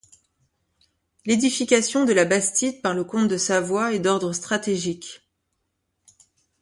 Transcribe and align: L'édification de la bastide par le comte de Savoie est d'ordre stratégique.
L'édification 1.27 2.05
de 2.05 2.11
la 2.13 2.25
bastide 2.25 2.81
par 2.81 2.95
le 2.95 3.03
comte 3.03 3.27
de 3.27 3.37
Savoie 3.37 3.93
est 3.93 3.99
d'ordre 3.99 4.33
stratégique. 4.33 5.21